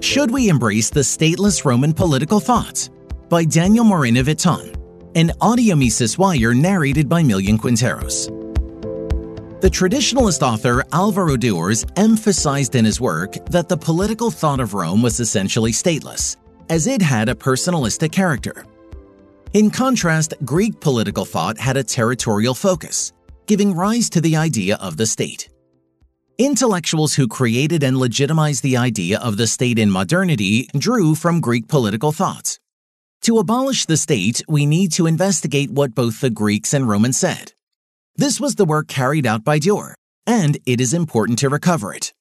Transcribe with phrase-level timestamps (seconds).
[0.00, 2.90] Should We Embrace the Stateless Roman Political Thoughts?
[3.28, 4.74] by Daniel Moreno Viton,
[5.16, 8.28] an audio Mises Wire narrated by Millian Quinteros.
[9.60, 15.02] The traditionalist author Alvaro d'Ors emphasized in his work that the political thought of Rome
[15.02, 16.36] was essentially stateless,
[16.70, 18.64] as it had a personalistic character.
[19.52, 23.12] In contrast, Greek political thought had a territorial focus,
[23.46, 25.50] giving rise to the idea of the state.
[26.40, 31.66] Intellectuals who created and legitimized the idea of the state in modernity drew from Greek
[31.66, 32.60] political thoughts.
[33.22, 37.54] To abolish the state, we need to investigate what both the Greeks and Romans said.
[38.14, 39.96] This was the work carried out by d'Ors,
[40.28, 42.14] and it is important to recover it.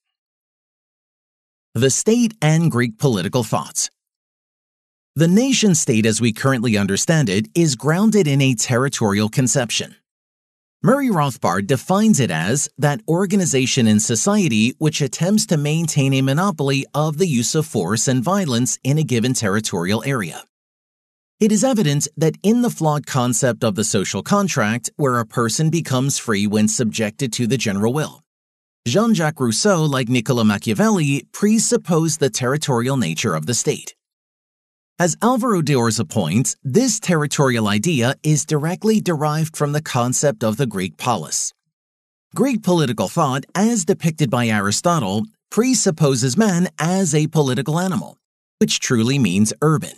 [1.75, 3.91] The state and Greek political thoughts.
[5.16, 9.95] The nation state as we currently understand it is grounded in a territorial conception.
[10.84, 16.86] Murray Rothbard defines it as that organization in society which attempts to maintain a monopoly
[16.94, 20.44] of the use of force and violence in a given territorial area.
[21.39, 25.72] It is evident that in the flawed concept of the social contract, where a person
[25.72, 28.23] becomes free when subjected to the general will,
[28.88, 33.95] Jean Jacques Rousseau, like Niccolo Machiavelli, presupposed the territorial nature of the state.
[35.00, 40.66] As Alvaro d'Ors points, this territorial idea is directly derived from the concept of the
[40.66, 41.53] Greek polis.
[42.34, 48.18] Greek political thought, as depicted by Aristotle, presupposes man as a political animal,
[48.58, 49.94] which truly means urban.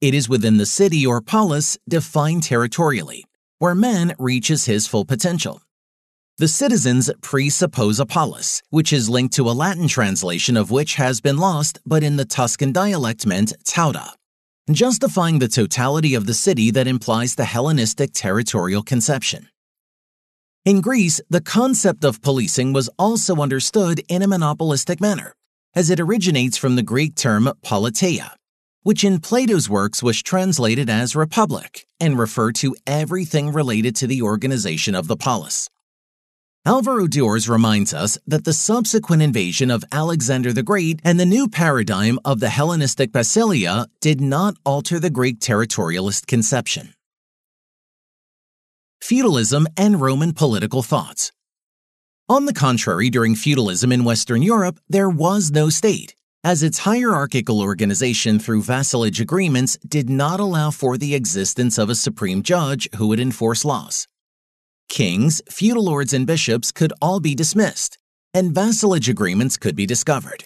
[0.00, 3.26] It is within the city or polis defined territorially,
[3.58, 5.60] where man reaches his full potential.
[6.38, 11.20] The citizens presuppose a polis, which is linked to a Latin translation of which has
[11.20, 14.14] been lost but in the Tuscan dialect meant tauda
[14.70, 19.48] justifying the totality of the city that implies the Hellenistic territorial conception.
[20.64, 25.34] In Greece, the concept of policing was also understood in a monopolistic manner,
[25.74, 28.34] as it originates from the Greek term politeia,
[28.84, 34.22] which in Plato's works was translated as republic and referred to everything related to the
[34.22, 35.68] organization of the polis.
[36.64, 41.48] Alvaro d'Ors reminds us that the subsequent invasion of Alexander the Great and the new
[41.48, 46.94] paradigm of the Hellenistic Basileia did not alter the Greek territorialist conception.
[49.00, 51.32] Feudalism and Roman political thoughts.
[52.28, 57.60] On the contrary, during feudalism in Western Europe, there was no state, as its hierarchical
[57.60, 63.08] organization through vassalage agreements did not allow for the existence of a supreme judge who
[63.08, 64.06] would enforce laws.
[64.92, 67.96] Kings, feudal lords, and bishops could all be dismissed,
[68.34, 70.44] and vassalage agreements could be discovered.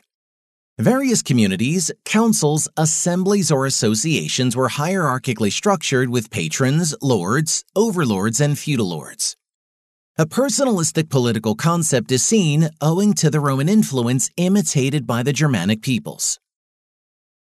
[0.79, 8.91] Various communities, councils, assemblies, or associations were hierarchically structured with patrons, lords, overlords, and feudal
[8.91, 9.37] lords.
[10.17, 15.83] A personalistic political concept is seen owing to the Roman influence imitated by the Germanic
[15.83, 16.39] peoples.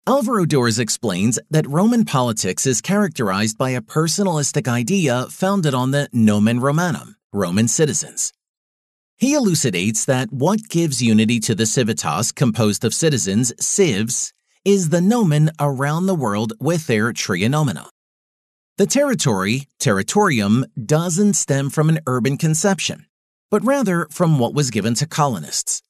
[0.07, 6.07] Alvaro d'Ors explains that Roman politics is characterized by a personalistic idea founded on the
[6.13, 8.31] nomen Romanum, Roman citizens.
[9.17, 14.31] He elucidates that what gives unity to the civitas composed of citizens, cives,
[14.63, 17.89] is the nomen around the world with their tria nomina.
[18.77, 23.07] The territory, territorium, doesn't stem from an urban conception,
[23.51, 25.81] but rather from what was given to colonists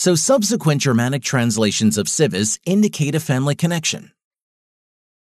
[0.00, 4.12] so subsequent Germanic translations of civis indicate a family connection.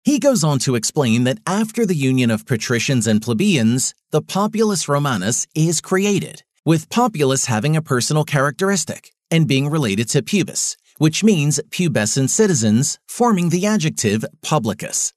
[0.04, 4.90] He goes on to explain that after the union of patricians and plebeians, the populus
[4.90, 11.24] Romanus is created, with populus having a personal characteristic and being related to pubis, which
[11.24, 15.14] means pubescent citizens, forming the adjective publicus.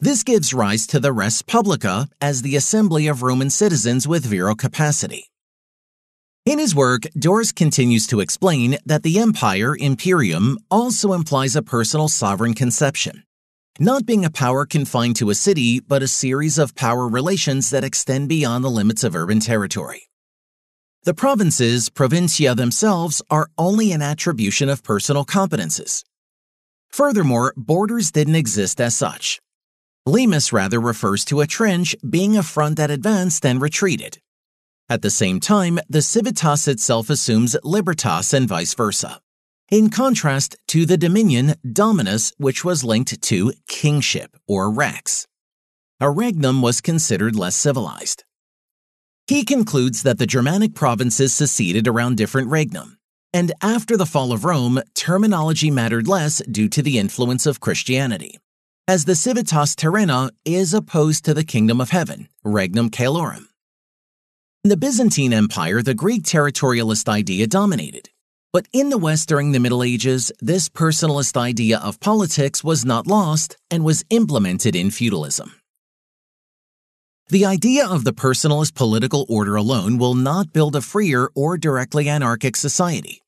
[0.00, 4.56] This gives rise to the res publica as the assembly of Roman citizens with virile
[4.56, 5.30] capacity.
[6.46, 12.06] In his work, d'Ors continues to explain that the empire, imperium, also implies a personal
[12.06, 13.24] sovereign conception,
[13.80, 17.82] not being a power confined to a city, but a series of power relations that
[17.82, 20.08] extend beyond the limits of urban territory.
[21.02, 26.04] The provinces, provincia themselves, are only an attribution of personal competences.
[26.90, 29.40] Furthermore, borders didn't exist as such.
[30.06, 34.18] Limes rather refers to a trench being a front that advanced and retreated,
[34.88, 39.20] at the same time, the civitas itself assumes libertas and vice versa.
[39.68, 45.26] In contrast to the dominion dominus, which was linked to kingship or rex.
[46.00, 48.22] A regnum was considered less civilized.
[49.26, 52.96] He concludes that the Germanic provinces seceded around different regnum,
[53.32, 58.38] and after the fall of Rome, terminology mattered less due to the influence of Christianity,
[58.86, 63.48] as the civitas terrena is opposed to the kingdom of heaven, regnum caelorum.
[64.66, 68.10] In the Byzantine Empire, the Greek territorialist idea dominated,
[68.52, 73.06] But in the West during the Middle Ages, this personalist idea of politics was not
[73.06, 75.54] lost and was implemented in feudalism.
[77.28, 82.08] The idea of the personalist political order alone will not build a freer or directly
[82.08, 83.22] anarchic society.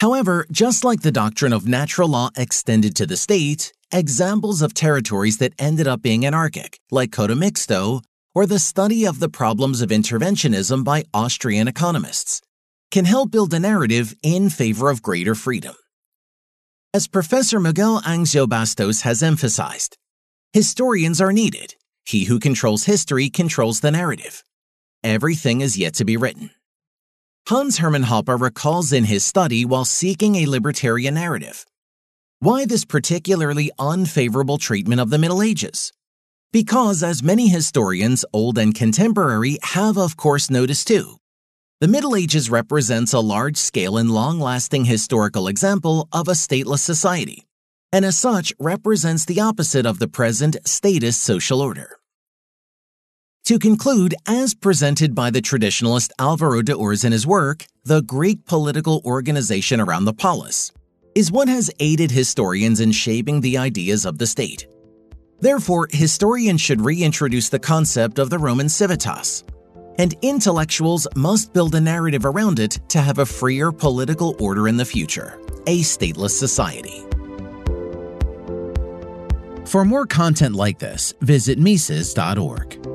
[0.00, 5.38] However, just like the doctrine of natural law extended to the state, examples of territories
[5.38, 8.02] that ended up being anarchic, like Coto Mixto,
[8.34, 12.40] or the study of the problems of interventionism by Austrian economists,
[12.90, 15.74] can help build a narrative in favor of greater freedom.
[16.94, 19.96] As Professor Miguel Anxo Bastos has emphasized,
[20.52, 21.74] historians are needed
[22.04, 24.42] he who controls history controls the narrative.
[25.02, 26.50] Everything is yet to be written.
[27.48, 31.64] Hans Hermann Hoppe recalls in his study while seeking a libertarian narrative.
[32.38, 35.92] Why this particularly unfavorable treatment of the Middle Ages?
[36.52, 41.16] Because, as many historians, old and contemporary, have of course noticed too,
[41.80, 46.80] the Middle Ages represents a large scale and long lasting historical example of a stateless
[46.80, 47.46] society
[47.92, 51.98] and as such represents the opposite of the present statist social order.
[53.46, 58.46] To conclude, as presented by the traditionalist Alvaro de Ors in his work, The Greek
[58.46, 60.72] Political Organization Around the Polis,
[61.14, 64.66] is what has aided historians in shaping the ideas of the state.
[65.42, 69.42] Therefore, historians should reintroduce the concept of the Roman civitas,
[69.98, 74.76] and intellectuals must build a narrative around it to have a freer political order in
[74.76, 77.02] the future, a stateless society.
[79.66, 82.91] For more content like this, visit Mises.org.